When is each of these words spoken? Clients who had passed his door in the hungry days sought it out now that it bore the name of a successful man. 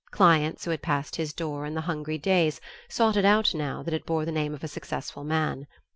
Clients 0.09 0.65
who 0.65 0.71
had 0.71 0.81
passed 0.81 1.17
his 1.17 1.31
door 1.31 1.63
in 1.63 1.75
the 1.75 1.81
hungry 1.81 2.17
days 2.17 2.59
sought 2.89 3.15
it 3.17 3.23
out 3.23 3.53
now 3.53 3.83
that 3.83 3.93
it 3.93 4.03
bore 4.03 4.25
the 4.25 4.31
name 4.31 4.55
of 4.55 4.63
a 4.63 4.67
successful 4.67 5.23
man. 5.23 5.67